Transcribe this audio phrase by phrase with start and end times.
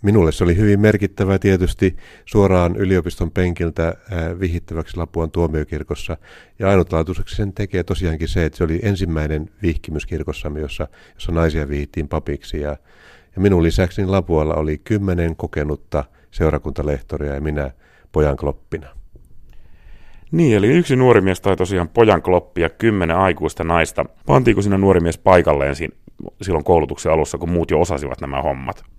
[0.04, 6.16] minulle se oli hyvin merkittävä tietysti suoraan yliopiston penkiltä äh, vihittäväksi Lapuan tuomiokirkossa.
[6.58, 11.68] Ja ainutlaatuiseksi sen tekee tosiaankin se, että se oli ensimmäinen vihkimys kirkossamme, jossa, jossa naisia
[11.68, 12.60] vihittiin papiksi.
[12.60, 12.76] Ja,
[13.36, 17.70] ja minun lisäksi niin Lapualla oli kymmenen kokenutta seurakuntalehtoria ja minä
[18.12, 18.88] pojan kloppina.
[20.32, 24.04] Niin, eli yksi nuori mies tai tosiaan pojan kloppi ja kymmenen aikuista naista.
[24.26, 25.76] Pantiinko siinä nuori mies paikalleen
[26.42, 28.93] silloin koulutuksen alussa, kun muut jo osasivat nämä hommat?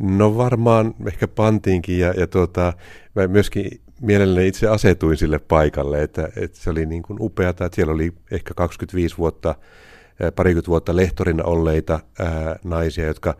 [0.00, 2.72] No varmaan ehkä pantiinkin ja, ja tuota,
[3.14, 7.76] mä myöskin mielelläni itse asetuin sille paikalle, että, että se oli niin kuin upeata, että
[7.76, 9.54] siellä oli ehkä 25 vuotta,
[10.36, 13.36] parikymmentä vuotta lehtorina olleita ää, naisia, jotka,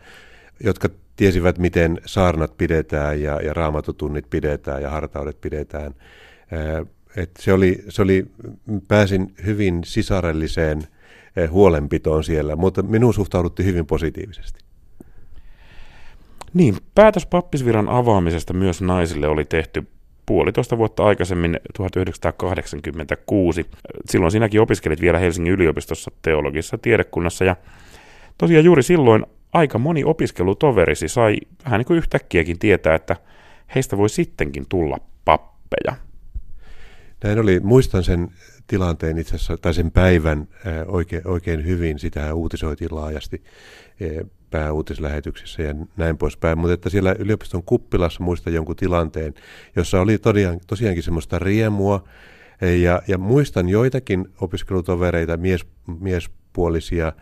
[0.63, 5.95] jotka tiesivät, miten saarnat pidetään ja, ja raamatutunnit pidetään ja hartaudet pidetään.
[7.15, 8.25] Et se oli, se oli,
[8.87, 10.81] pääsin hyvin sisarelliseen
[11.49, 14.66] huolenpitoon siellä, mutta minun suhtauduttiin hyvin positiivisesti.
[16.53, 19.87] Niin, päätös pappisviran avaamisesta myös naisille oli tehty
[20.25, 23.65] puolitoista vuotta aikaisemmin 1986.
[24.05, 27.55] Silloin sinäkin opiskelit vielä Helsingin yliopistossa teologisessa tiedekunnassa ja
[28.37, 33.15] tosiaan juuri silloin aika moni opiskelutoverisi sai vähän niin kuin yhtäkkiäkin tietää, että
[33.75, 35.95] heistä voi sittenkin tulla pappeja.
[37.23, 37.59] Näin oli.
[37.59, 38.27] Muistan sen
[38.67, 40.47] tilanteen itse asiassa, tai sen päivän
[40.87, 41.99] oikein, oikein hyvin.
[41.99, 43.43] Sitä uutisoitiin laajasti
[44.51, 46.57] pääuutislähetyksissä ja näin poispäin.
[46.57, 49.33] Mutta että siellä yliopiston kuppilassa muistan jonkun tilanteen,
[49.75, 52.03] jossa oli tosiaan, tosiaankin semmoista riemua.
[52.81, 55.65] Ja, ja muistan joitakin opiskelutovereita, mies,
[55.99, 57.13] miespuolisia,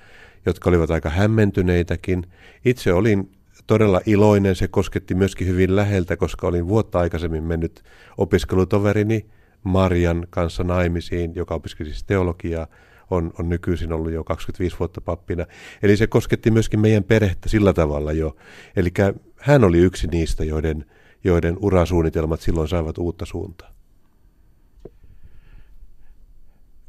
[0.45, 2.23] jotka olivat aika hämmentyneitäkin.
[2.65, 3.31] Itse olin
[3.67, 7.83] todella iloinen, se kosketti myöskin hyvin läheltä, koska olin vuotta aikaisemmin mennyt
[8.17, 9.25] opiskelutoverini
[9.63, 12.67] Marjan kanssa naimisiin, joka opiskeli siis teologiaa,
[13.09, 15.45] on, on nykyisin ollut jo 25 vuotta pappina.
[15.83, 18.35] Eli se kosketti myöskin meidän perhettä sillä tavalla jo.
[18.75, 18.89] Eli
[19.37, 20.85] hän oli yksi niistä, joiden,
[21.23, 23.75] joiden urasuunnitelmat silloin saivat uutta suuntaa.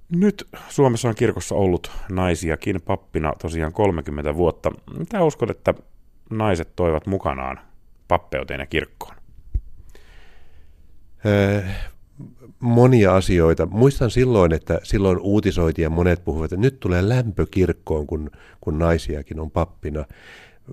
[0.09, 4.73] Nyt Suomessa on kirkossa ollut naisiakin pappina tosiaan 30 vuotta.
[4.99, 5.75] Mitä uskot, että
[6.31, 7.61] naiset toivat mukanaan
[8.09, 9.15] pappeuteen ja kirkkoon?
[12.61, 13.67] Monia asioita.
[13.67, 18.79] Muistan silloin, että silloin uutisoitiin ja monet puhuvat, että nyt tulee lämpö kirkkoon, kun, kun
[18.79, 20.05] naisiakin on pappina.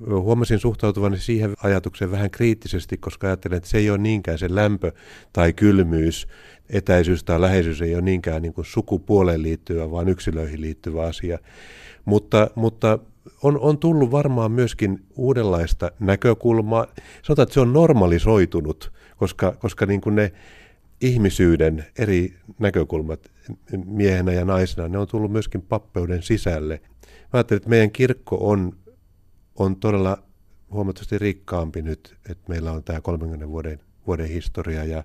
[0.10, 4.92] Huomasin suhtautuvani siihen ajatukseen vähän kriittisesti, koska ajattelen, että se ei ole niinkään se lämpö
[5.34, 6.28] tai kylmyys,
[6.70, 11.40] etäisyys tai läheisyys ei ole niinkään niin kuin sukupuoleen liittyvä, vaan yksilöihin liittyvä asia.
[12.06, 13.00] Mutta, mutta
[13.44, 16.88] on, on tullut varmaan myöskin uudenlaista näkökulmaa.
[17.24, 20.32] Sanotaan, että se on normalisoitunut, koska, koska niin kuin ne
[21.04, 23.32] ihmisyyden eri näkökulmat
[23.86, 26.82] miehenä ja naisena, ne on tullut myöskin pappeuden sisälle.
[27.04, 28.78] Mä ajattelen, että meidän kirkko on,
[29.56, 30.24] on todella
[30.72, 35.04] huomattavasti rikkaampi nyt, että meillä on tämä 30 vuoden, vuoden historia ja,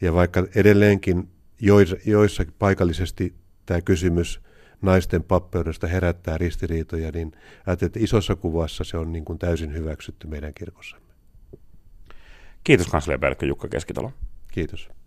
[0.00, 1.28] ja vaikka edelleenkin
[1.60, 3.34] joissa, joissa paikallisesti
[3.66, 4.40] tämä kysymys
[4.82, 7.32] naisten pappeudesta herättää ristiriitoja, niin
[7.66, 11.12] ajattelen, että isossa kuvassa se on niin kuin täysin hyväksytty meidän kirkossamme.
[12.64, 14.12] Kiitos kansliapäällikkö Jukka Keskitalo.
[14.52, 15.01] Kiitos.